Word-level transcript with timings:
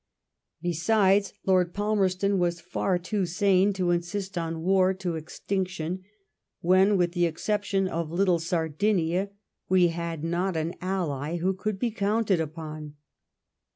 Besides, 0.63 1.31
Lord 1.45 1.75
Palmerston 1.75 2.39
was 2.39 2.59
far 2.59 2.97
too 2.97 3.27
sane 3.27 3.71
to 3.73 3.91
insist 3.91 4.35
on 4.35 4.63
war 4.63 4.95
to 4.95 5.09
extinc 5.11 5.67
tion, 5.67 6.03
when, 6.59 6.97
with 6.97 7.11
the 7.11 7.27
exception 7.27 7.87
of 7.87 8.09
little 8.09 8.39
Sardinia, 8.39 9.29
we 9.69 9.89
had 9.89 10.23
not 10.23 10.57
an 10.57 10.73
ally 10.81 11.35
who 11.37 11.53
could 11.53 11.77
be 11.77 11.91
counted 11.91 12.41
upon. 12.41 12.95